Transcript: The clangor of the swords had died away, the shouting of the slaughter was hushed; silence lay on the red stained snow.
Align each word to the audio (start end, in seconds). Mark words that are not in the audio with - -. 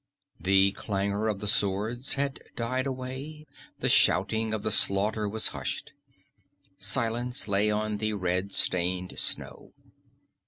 The 0.39 0.71
clangor 0.71 1.27
of 1.27 1.41
the 1.41 1.47
swords 1.47 2.15
had 2.15 2.39
died 2.55 2.87
away, 2.87 3.45
the 3.81 3.87
shouting 3.87 4.51
of 4.51 4.63
the 4.63 4.71
slaughter 4.71 5.29
was 5.29 5.49
hushed; 5.49 5.93
silence 6.79 7.47
lay 7.47 7.69
on 7.69 7.97
the 7.97 8.13
red 8.13 8.51
stained 8.51 9.19
snow. 9.19 9.73